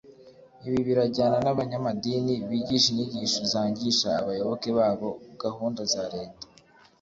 [0.67, 5.09] Ibi birajyana n'abanyamadini bigisha inyigisho zangisha abayoboke babo
[5.43, 6.45] gahunda za Leta